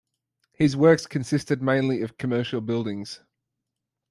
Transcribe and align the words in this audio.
His 0.53 0.75
works 0.75 1.05
consisted 1.05 1.61
mainly 1.61 2.01
of 2.01 2.17
commercial 2.17 2.59
buildings. 2.59 3.19